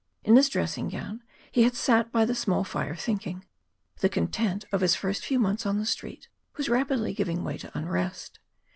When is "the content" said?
3.99-4.65